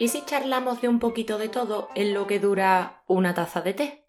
[0.00, 3.74] ¿Y si charlamos de un poquito de todo en lo que dura una taza de
[3.74, 4.06] té?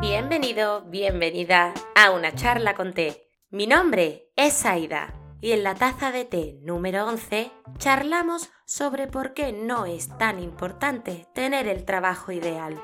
[0.00, 3.28] Bienvenido, bienvenida a una charla con té.
[3.50, 5.12] Mi nombre es Aida
[5.42, 10.42] y en la taza de té número 11 charlamos sobre por qué no es tan
[10.42, 12.80] importante tener el trabajo ideal.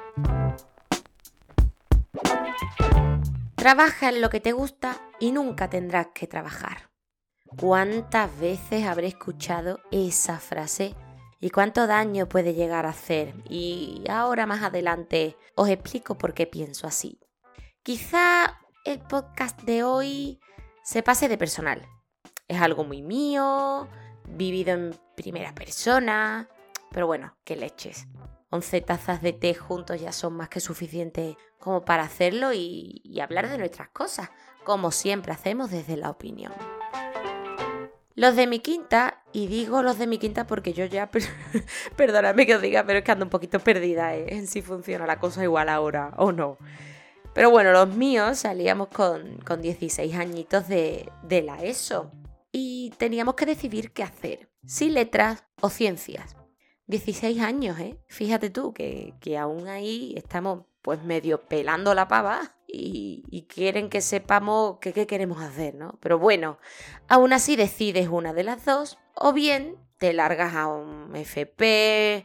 [3.66, 6.92] Trabaja en lo que te gusta y nunca tendrás que trabajar.
[7.58, 10.94] ¿Cuántas veces habré escuchado esa frase?
[11.40, 13.34] ¿Y cuánto daño puede llegar a hacer?
[13.48, 17.18] Y ahora más adelante os explico por qué pienso así.
[17.82, 20.38] Quizá el podcast de hoy
[20.84, 21.88] se pase de personal.
[22.46, 23.88] Es algo muy mío,
[24.28, 26.48] vivido en primera persona,
[26.92, 28.06] pero bueno, qué leches.
[28.56, 33.50] 11 tazas de té juntos ya son más que suficientes como para hacerlo y, hablar
[33.50, 34.30] de nuestras cosas,
[34.64, 36.52] como siempre hacemos desde la opinión.
[38.14, 41.10] Los de mi quinta, y digo los de mi quinta porque yo ya,
[41.96, 44.26] perdóname que os diga, pero es que ando un poquito perdida ¿eh?
[44.28, 46.56] en si funciona la cosa igual ahora o no.
[47.34, 52.10] Pero bueno, los míos salíamos con, con 16 añitos de, de la ESO
[52.52, 56.36] y teníamos que decidir qué hacer, si letras o ciencias.
[56.86, 57.98] 16 años, ¿eh?
[58.08, 64.00] Fíjate tú que, que aún ahí estamos pues medio pelando la pava y, quieren que
[64.00, 65.98] sepamos qué queremos hacer, ¿no?
[66.00, 66.58] Pero bueno,
[67.08, 72.24] aún así decides una de las dos o bien te largas a un FP,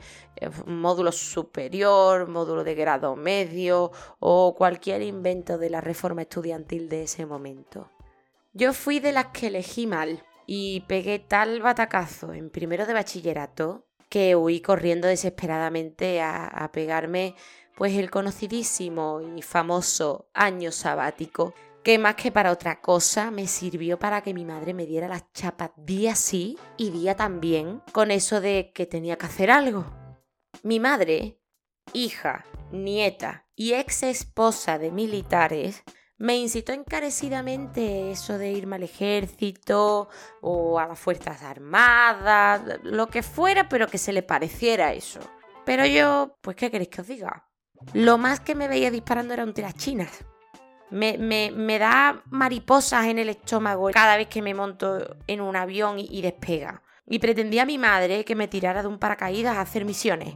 [0.68, 7.04] un módulo superior, módulo de grado medio o cualquier invento de la reforma estudiantil de
[7.04, 7.90] ese momento.
[8.54, 13.86] Yo fui de las que elegí mal y pegué tal batacazo en primero de bachillerato
[14.12, 17.34] que huí corriendo desesperadamente a pegarme
[17.76, 23.98] pues el conocidísimo y famoso año sabático, que más que para otra cosa me sirvió
[23.98, 28.40] para que mi madre me diera las chapas día sí y día también con eso
[28.40, 29.86] de que tenía que hacer algo.
[30.62, 31.40] Mi madre,
[31.94, 35.84] hija, nieta y ex esposa de militares,
[36.22, 40.08] me incitó encarecidamente eso de irme al ejército
[40.42, 45.20] o a las Fuerzas Armadas, lo que fuera, pero que se le pareciera eso.
[45.66, 47.48] Pero yo, pues, ¿qué queréis que os diga?
[47.94, 50.24] Lo más que me veía disparando era un tiras chinas.
[50.92, 55.98] Me, me, da mariposas en el estómago cada vez que me monto en un avión
[55.98, 56.84] y, despega.
[57.08, 60.36] Y pretendía a mi madre que me tirara de un paracaídas a hacer misiones.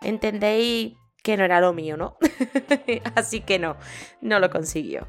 [0.00, 2.16] ¿Entendéis que no era lo mío, no?
[3.14, 3.76] Así que no,
[4.20, 5.06] no lo consiguió.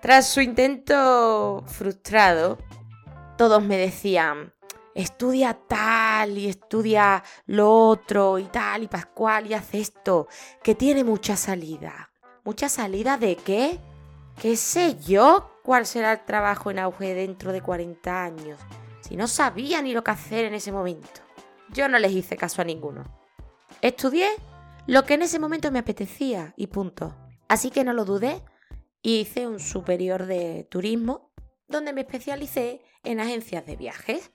[0.00, 2.58] Tras su intento frustrado,
[3.36, 4.52] todos me decían,
[4.94, 10.28] estudia tal y estudia lo otro y tal y Pascual y haz esto,
[10.62, 12.10] que tiene mucha salida.
[12.44, 13.80] ¿Mucha salida de qué?
[14.40, 18.60] ¿Qué sé yo cuál será el trabajo en auge dentro de 40 años?
[19.00, 21.20] Si no sabía ni lo que hacer en ese momento.
[21.70, 23.04] Yo no les hice caso a ninguno.
[23.82, 24.28] Estudié
[24.88, 27.14] lo que en ese momento me apetecía y punto.
[27.46, 28.42] Así que no lo dudé
[29.02, 31.30] y hice un superior de turismo
[31.68, 34.32] donde me especialicé en agencias de viajes.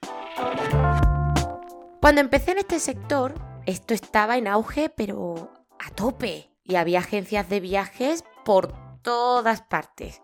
[1.99, 3.33] Cuando empecé en este sector,
[3.65, 6.51] esto estaba en auge, pero a tope.
[6.63, 10.21] Y había agencias de viajes por todas partes.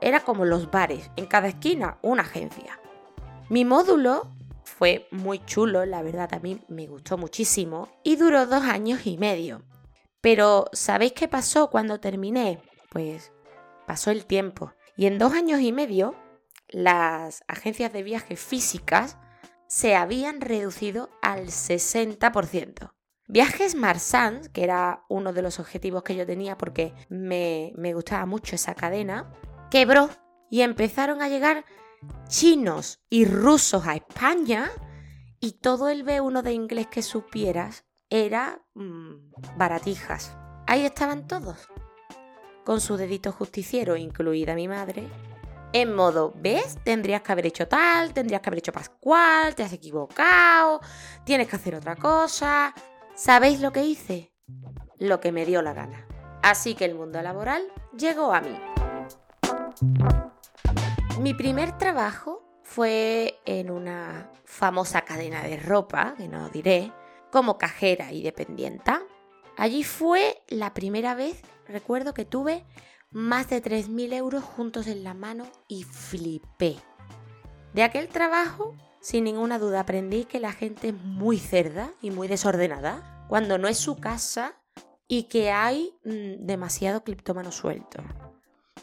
[0.00, 2.80] Era como los bares, en cada esquina una agencia.
[3.50, 4.34] Mi módulo
[4.78, 9.18] fue muy chulo, la verdad a mí me gustó muchísimo y duró dos años y
[9.18, 9.64] medio.
[10.20, 12.60] Pero ¿sabéis qué pasó cuando terminé?
[12.88, 13.32] Pues
[13.88, 16.14] pasó el tiempo y en dos años y medio
[16.68, 19.18] las agencias de viajes físicas
[19.66, 22.92] se habían reducido al 60%.
[23.26, 28.26] Viajes Marsans, que era uno de los objetivos que yo tenía porque me, me gustaba
[28.26, 29.34] mucho esa cadena,
[29.72, 30.08] quebró
[30.50, 31.64] y empezaron a llegar
[32.28, 34.70] chinos y rusos a España
[35.40, 40.36] y todo el B1 de inglés que supieras era mm, baratijas.
[40.66, 41.68] Ahí estaban todos,
[42.64, 45.08] con su dedito justiciero, incluida mi madre,
[45.72, 46.78] en modo, ¿ves?
[46.82, 50.80] Tendrías que haber hecho tal, tendrías que haber hecho Pascual, te has equivocado,
[51.24, 52.74] tienes que hacer otra cosa.
[53.14, 54.32] ¿Sabéis lo que hice?
[54.98, 56.06] Lo que me dio la gana.
[56.42, 57.62] Así que el mundo laboral
[57.96, 58.58] llegó a mí.
[61.20, 66.92] Mi primer trabajo fue en una famosa cadena de ropa, que no diré,
[67.32, 69.02] como cajera y dependienta.
[69.56, 72.64] Allí fue la primera vez, recuerdo que tuve
[73.10, 76.76] más de 3.000 euros juntos en la mano y flipé.
[77.74, 82.28] De aquel trabajo, sin ninguna duda, aprendí que la gente es muy cerda y muy
[82.28, 84.54] desordenada cuando no es su casa
[85.08, 88.04] y que hay mm, demasiado cliptómano suelto.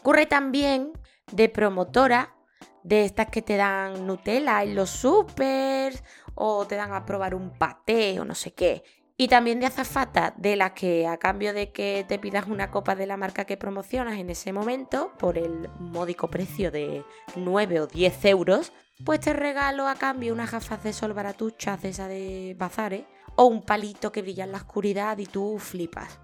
[0.00, 0.92] Ocurre también
[1.32, 2.34] de promotora
[2.82, 7.50] de estas que te dan Nutella en los supers o te dan a probar un
[7.50, 8.84] paté o no sé qué.
[9.18, 12.94] Y también de azafata, de las que a cambio de que te pidas una copa
[12.94, 17.02] de la marca que promocionas en ese momento, por el módico precio de
[17.34, 18.72] 9 o 10 euros,
[19.06, 23.04] pues te regalo a cambio unas gafas de sol baratuchas de esa de bazares
[23.36, 26.20] o un palito que brilla en la oscuridad y tú flipas.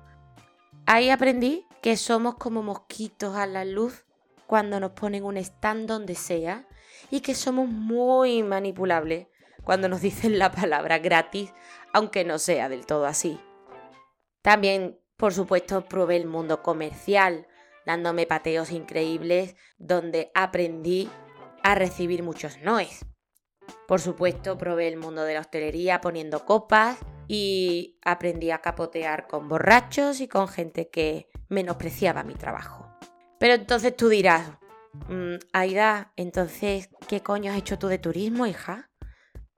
[0.84, 4.04] Ahí aprendí que somos como mosquitos a la luz
[4.52, 6.68] cuando nos ponen un stand donde sea
[7.10, 9.28] y que somos muy manipulables
[9.64, 11.54] cuando nos dicen la palabra gratis,
[11.94, 13.40] aunque no sea del todo así.
[14.42, 17.46] También, por supuesto, probé el mundo comercial,
[17.86, 21.08] dándome pateos increíbles donde aprendí
[21.62, 23.06] a recibir muchos noes.
[23.88, 29.48] Por supuesto, probé el mundo de la hostelería poniendo copas y aprendí a capotear con
[29.48, 32.81] borrachos y con gente que menospreciaba mi trabajo.
[33.42, 34.52] Pero entonces tú dirás,
[35.08, 38.88] mm, Aida, entonces, ¿qué coño has hecho tú de turismo, hija?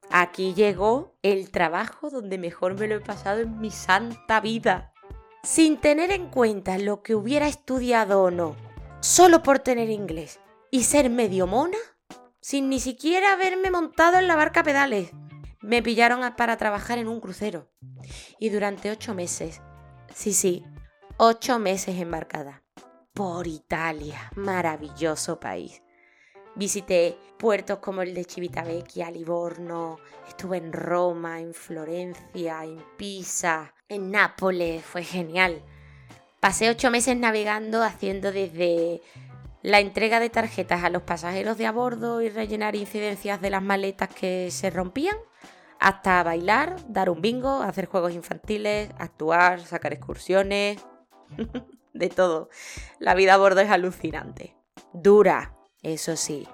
[0.08, 4.94] Aquí llegó el trabajo donde mejor me lo he pasado en mi santa vida.
[5.42, 8.56] Sin tener en cuenta lo que hubiera estudiado o no,
[9.00, 10.40] solo por tener inglés
[10.70, 11.76] y ser medio mona,
[12.40, 15.10] sin ni siquiera haberme montado en la barca pedales.
[15.60, 17.68] Me pillaron para trabajar en un crucero.
[18.38, 19.60] Y durante ocho meses,
[20.14, 20.64] sí, sí,
[21.18, 22.63] ocho meses embarcada.
[23.14, 25.80] Por Italia, maravilloso país.
[26.56, 34.10] Visité puertos como el de Civitavecchia, Livorno, estuve en Roma, en Florencia, en Pisa, en
[34.10, 35.62] Nápoles, fue genial.
[36.40, 39.00] Pasé ocho meses navegando haciendo desde
[39.62, 43.62] la entrega de tarjetas a los pasajeros de a bordo y rellenar incidencias de las
[43.62, 45.16] maletas que se rompían,
[45.78, 50.84] hasta bailar, dar un bingo, hacer juegos infantiles, actuar, sacar excursiones,
[51.94, 52.50] de todo.
[52.98, 54.54] La vida a bordo es alucinante.
[54.92, 56.46] Dura, eso sí,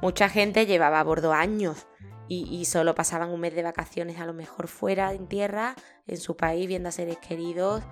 [0.00, 1.86] mucha gente llevaba a bordo años
[2.26, 5.74] y, solo pasaban un mes de vacaciones a lo mejor fuera en tierra,
[6.06, 7.82] en su país, viendo a seres queridos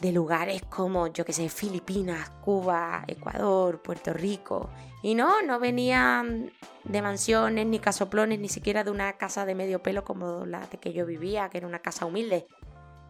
[0.00, 4.70] de lugares como, yo que sé, Filipinas, Cuba, Ecuador, Puerto Rico.
[5.02, 6.52] Y no, no venían
[6.84, 10.78] de mansiones, ni casoplones, ni siquiera de una casa de medio pelo como la de
[10.78, 12.46] que yo vivía, que era una casa humilde.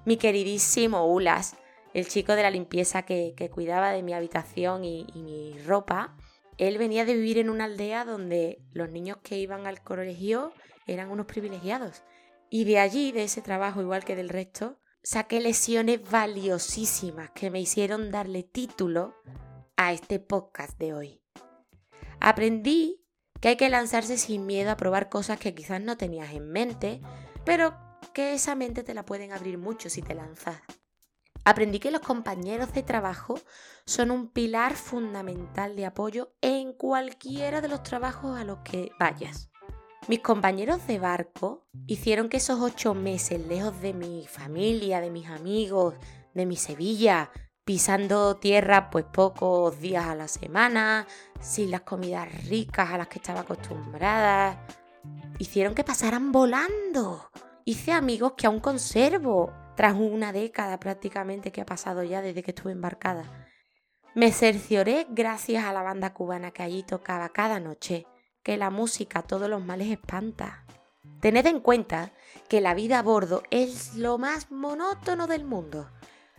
[0.04, 1.56] Mi queridísimo Ulas,
[1.96, 6.14] el chico de la limpieza que, cuidaba de mi habitación y mi ropa,
[6.58, 10.52] él venía de vivir en una aldea donde los niños que iban al colegio
[10.86, 12.02] eran unos privilegiados.
[12.50, 17.60] Y de allí, de ese trabajo, igual que del resto, saqué lesiones valiosísimas que me
[17.60, 19.14] hicieron darle título
[19.78, 21.22] a este podcast de hoy.
[22.20, 23.06] Aprendí
[23.40, 27.00] que hay que lanzarse sin miedo a probar cosas que quizás no tenías en mente,
[27.46, 27.74] pero
[28.12, 30.60] que esa mente te la pueden abrir mucho si te lanzas.
[31.46, 33.38] Aprendí que los compañeros de trabajo
[33.84, 39.48] son un pilar fundamental de apoyo en cualquiera de los trabajos a los que vayas.
[40.08, 45.28] Mis compañeros de barco hicieron que esos ocho meses lejos de mi familia, de mis
[45.28, 45.94] amigos,
[46.34, 47.30] de mi Sevilla,
[47.64, 51.06] pisando tierra pues pocos días a la semana,
[51.38, 54.66] sin las comidas ricas a las que estaba acostumbrada,
[55.38, 57.30] hicieron que pasaran volando.
[57.64, 62.50] Hice amigos que aún conservo tras una década prácticamente que ha pasado ya desde que
[62.50, 63.46] estuve embarcada.
[64.14, 68.06] Me cercioré gracias a la banda cubana que allí tocaba cada noche,
[68.42, 70.64] que la música todos los males espanta.
[71.20, 72.12] Tened en cuenta
[72.48, 75.90] que la vida a bordo es lo más monótono del mundo.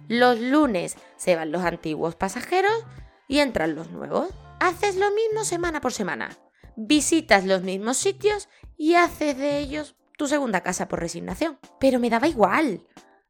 [0.08, 2.86] Los lunes se van los antiguos pasajeros
[3.27, 4.29] y entran los nuevos.
[4.60, 6.29] Haces lo mismo semana por semana.
[6.75, 11.60] Visitas los mismos sitios y haces de ellos tu segunda casa por resignación.
[11.79, 12.84] Pero me daba igual.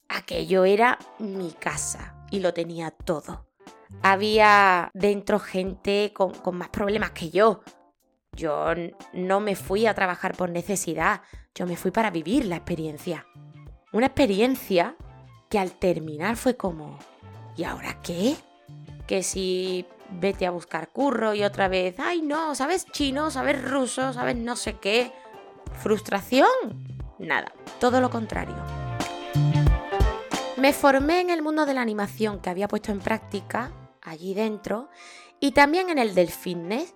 [0.10, 3.48] Aquello era mi casa y lo tenía todo.
[4.02, 7.62] Había dentro gente con, más problemas que yo.
[8.34, 8.68] Yo
[9.14, 11.22] no me fui a trabajar por necesidad,
[11.56, 13.26] yo me fui para vivir la experiencia.
[13.92, 14.96] Una experiencia
[15.50, 17.00] que al terminar fue como,
[17.56, 18.36] ¿y ahora qué?
[19.08, 23.32] Que si vete a buscar curro y otra vez, ay no, ¿sabes chino?
[23.32, 24.14] ¿Sabes ruso?
[24.14, 25.12] ¿Sabes no sé qué?
[25.82, 26.48] ¿Frustración?
[27.18, 28.56] Nada, todo lo contrario.
[30.58, 33.72] Me formé en el mundo de la animación que había puesto en práctica
[34.02, 34.90] allí dentro
[35.40, 36.96] y también en el del fitness.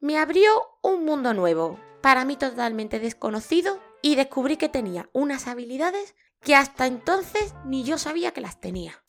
[0.00, 0.50] Me abrió
[0.82, 6.86] un mundo nuevo, para mí totalmente desconocido, y descubrí que tenía unas habilidades que hasta
[6.86, 9.02] entonces ni yo sabía que las tenía.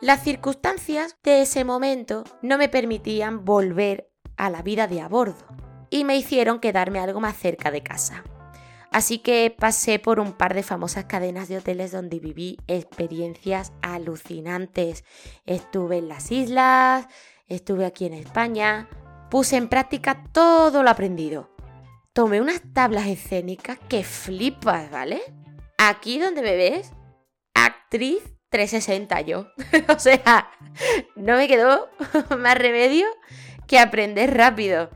[0.00, 5.44] Las circunstancias de ese momento no me permitían volver a la vida de a bordo
[5.90, 8.22] y me hicieron quedarme algo más cerca de casa.
[8.90, 15.04] Así que pasé por un par de famosas cadenas de hoteles donde viví experiencias alucinantes.
[15.44, 17.06] Estuve en las islas,
[17.48, 18.88] estuve aquí en España,
[19.30, 21.50] Puse en práctica todo lo aprendido.
[22.14, 25.20] Tomé unas tablas escénicas que flipas, ¿vale?
[25.76, 26.92] Aquí donde me ves,
[27.54, 29.48] actriz 360 yo.
[29.94, 30.50] o sea,
[31.14, 31.90] no me quedó
[32.38, 33.06] más remedio
[33.66, 34.88] que aprender rápido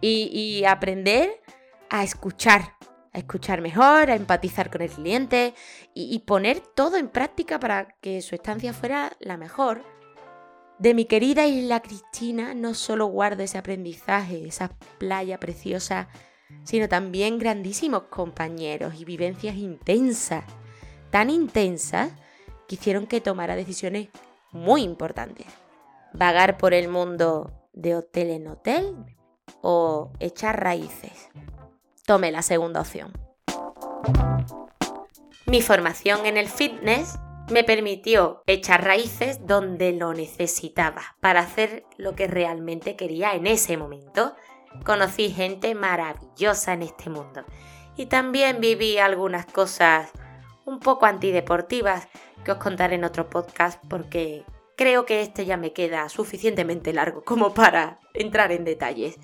[0.00, 1.42] y, aprender
[1.90, 2.73] a escuchar,
[3.14, 5.54] a escuchar mejor, a empatizar con el cliente
[5.94, 9.82] y, poner todo en práctica para que su estancia fuera la mejor.
[10.80, 16.08] De mi querida isla Cristina no solo guardo ese aprendizaje, esa playa preciosa,
[16.64, 20.44] sino también grandísimos compañeros y vivencias intensas,
[21.10, 22.12] tan intensas
[22.66, 24.08] que hicieron que tomara decisiones
[24.50, 25.46] muy importantes.
[26.12, 28.96] Vagar por el mundo de hotel en hotel
[29.62, 31.28] o echar raíces.
[32.06, 33.12] Tome la segunda opción.
[35.46, 37.18] Mi formación en el fitness
[37.50, 43.78] me permitió echar raíces donde lo necesitaba para hacer lo que realmente quería en ese
[43.78, 44.36] momento.
[44.84, 47.44] Conocí gente maravillosa en este mundo
[47.96, 50.10] y también viví algunas cosas
[50.66, 52.08] un poco antideportivas
[52.44, 54.44] que os contaré en otro podcast porque
[54.76, 59.18] creo que este ya me queda suficientemente largo como para entrar en detalles.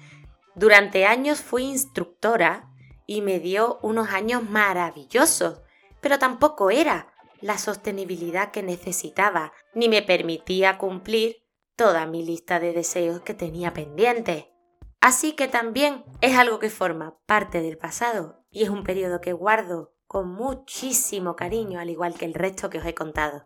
[0.55, 2.70] Durante años fui instructora
[3.11, 5.63] y me dio unos años maravillosos,
[6.01, 11.39] pero tampoco era la sostenibilidad que necesitaba, ni me permitía cumplir
[11.75, 14.55] toda mi lista de deseos que tenía pendiente.
[15.01, 19.33] Así que también es algo que forma parte del pasado y es un periodo que
[19.33, 23.43] guardo con muchísimo cariño, al igual que el resto que os he contado.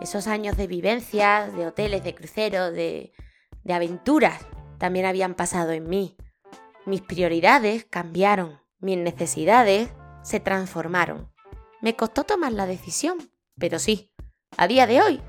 [0.00, 3.12] Esos años de vivencias, de hoteles, de cruceros, de,
[3.64, 4.46] de aventuras,
[4.78, 6.16] también habían pasado en mí.
[6.86, 9.90] Mis prioridades cambiaron, mis necesidades
[10.22, 11.32] se transformaron.
[11.80, 14.12] Me costó tomar la decisión, pero sí,
[14.56, 15.22] a día de hoy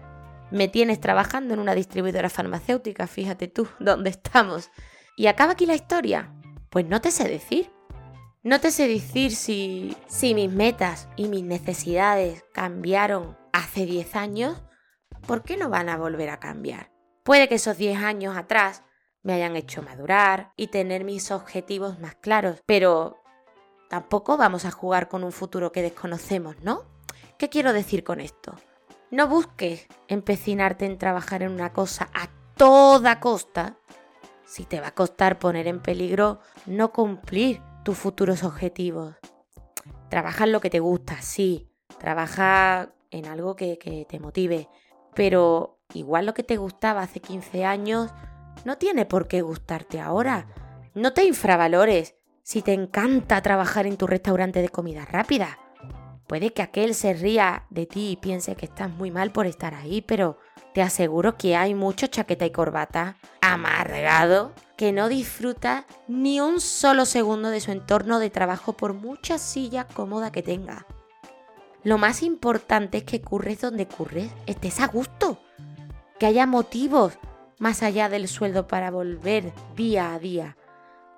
[0.51, 4.69] me tienes trabajando en una distribuidora farmacéutica, fíjate tú, dónde estamos.
[5.17, 6.33] ¿Y acaba aquí la historia?
[6.69, 7.71] Pues no te sé decir.
[8.43, 14.62] No te sé decir si, si mis metas y mis necesidades cambiaron hace 10 años,
[15.25, 16.91] ¿por qué no van a volver a cambiar?
[17.24, 18.83] Puede que esos 10 años atrás
[19.25, 23.17] me hayan hecho madurar y tener mis objetivos más claros, pero
[23.89, 26.84] tampoco vamos a jugar con un futuro que desconocemos, ¿no?
[27.39, 28.53] ¿Qué quiero decir con esto?
[29.10, 33.77] No busques empecinarte en trabajar en una cosa a toda costa
[34.46, 39.15] si te va a costar poner en peligro no cumplir tus futuros objetivos.
[40.08, 41.67] Trabaja en lo que te gusta, sí.
[41.98, 44.70] Trabaja en algo que, que te motive.
[45.15, 48.12] Pero igual lo que te gustaba hace 15 años
[48.65, 50.48] no tiene por qué gustarte ahora.
[50.93, 55.60] No te infravalores si te encanta trabajar en tu restaurante de comida rápida.
[56.27, 59.75] Puede que aquel se ría de ti y piense que estás muy mal por estar
[59.75, 60.39] ahí, pero
[60.74, 67.05] te aseguro que hay mucho chaqueta y corbata amargado que no disfruta ni un solo
[67.05, 70.86] segundo de su entorno de trabajo por mucha silla cómoda que tenga.
[71.84, 75.38] Lo más importante es que curres donde curres, estés a gusto,
[76.17, 77.19] que haya motivos
[77.59, 80.57] más allá del sueldo para volver día a día.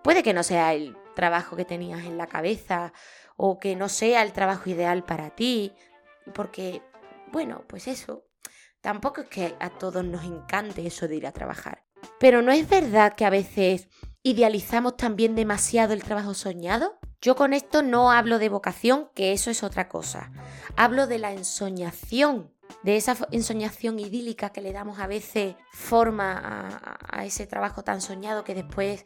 [0.04, 2.94] Puede que no sea el trabajo que tenías en la cabeza
[3.36, 5.74] o que no sea el trabajo ideal para ti,
[6.34, 6.82] porque,
[7.32, 8.26] bueno, pues eso,
[8.82, 11.84] tampoco es que a todos nos encante eso de ir a trabajar.
[12.20, 13.88] Pero ¿no es verdad que a veces
[14.24, 17.00] idealizamos también demasiado el trabajo soñado?
[17.22, 20.32] Yo con esto no hablo de vocación, que eso es otra cosa.
[20.76, 22.54] Hablo de la ensoñación,
[22.84, 28.44] de esa ensoñación idílica que le damos a veces forma a, ese trabajo tan soñado
[28.44, 29.06] que después,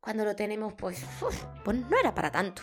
[0.00, 1.04] cuando lo tenemos, pues,
[1.64, 2.62] pues no era para tanto.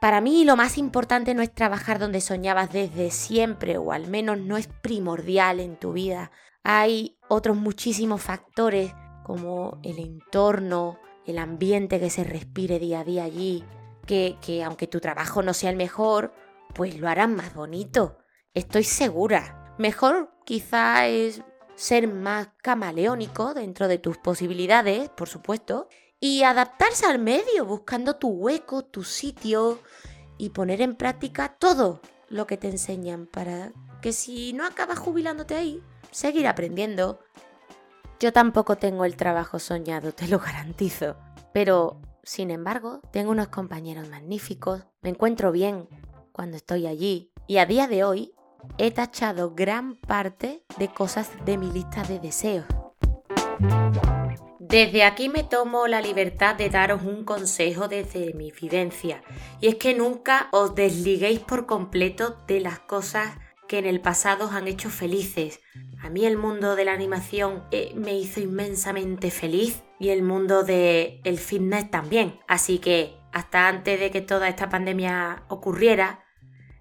[0.00, 4.38] Para mí lo más importante no es trabajar donde soñabas desde siempre, o al menos
[4.38, 6.30] no es primordial en tu vida.
[6.62, 13.24] Hay otros muchísimos factores como el entorno, el ambiente que se respire día a día
[13.24, 13.64] allí,
[14.06, 16.34] que, que aunque tu trabajo no sea el mejor,
[16.74, 18.18] pues lo harán más bonito.
[18.54, 19.74] Estoy segura.
[19.78, 21.42] Mejor quizá es
[21.74, 25.88] ser más camaleónico dentro de tus posibilidades, por supuesto,
[26.20, 29.80] y adaptarse al medio, buscando tu hueco, tu sitio
[30.38, 35.56] y poner en práctica todo lo que te enseñan para que si no acabas jubilándote
[35.56, 35.82] ahí,
[36.12, 37.18] seguir aprendiendo.
[38.20, 41.16] Yo tampoco tengo el trabajo soñado, te lo garantizo.
[41.52, 45.88] Pero, sin embargo, tengo unos compañeros magníficos, me encuentro bien
[46.30, 48.32] cuando estoy allí y a día de hoy
[48.78, 52.66] he tachado gran parte de cosas de mi lista de deseos.
[54.58, 59.22] Desde aquí me tomo la libertad de daros un consejo desde mi vivencia,
[59.60, 64.46] y es que nunca os desliguéis por completo de las cosas que en el pasado
[64.46, 65.60] os han hecho felices.
[66.02, 70.64] A mí el mundo de la animación eh, me hizo inmensamente feliz y el mundo
[70.64, 72.40] del el fitness también.
[72.48, 76.24] Así que hasta antes de que toda esta pandemia ocurriera,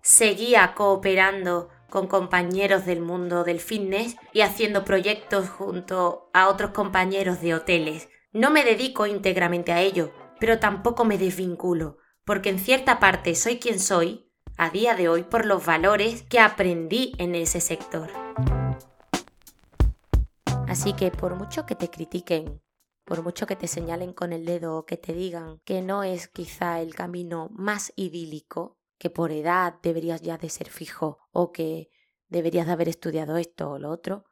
[0.02, 7.40] seguía cooperando con compañeros del mundo del fitness y haciendo proyectos junto a otros compañeros
[7.40, 8.10] de hoteles.
[8.32, 13.60] No me dedico íntegramente a ello, pero tampoco me desvinculo, porque en cierta parte soy
[13.60, 18.10] quien soy a día de hoy por los valores que aprendí en ese sector.
[20.68, 22.60] Así que por mucho que te critiquen,
[23.06, 26.28] por mucho que te señalen con el dedo o que te digan que no es
[26.28, 31.90] quizá el camino más idílico, que por edad deberías ya de ser fijo o que
[32.30, 34.24] deberías de haber estudiado esto o lo otro,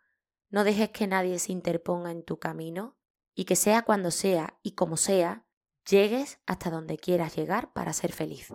[0.50, 2.96] no dejes que nadie se interponga en tu camino
[3.36, 5.46] y que sea cuando sea y como sea,
[5.86, 8.48] llegues hasta donde quieras llegar para ser feliz.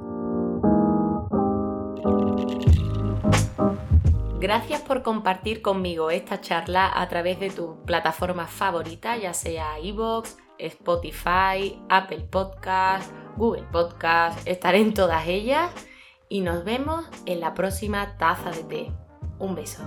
[4.41, 10.35] Gracias por compartir conmigo esta charla a través de tu plataforma favorita, ya sea iVoox,
[10.57, 15.71] Spotify, Apple Podcast, Google Podcast, estaré en todas ellas
[16.29, 18.93] y nos vemos en la próxima taza de té.
[19.39, 19.83] Un beso.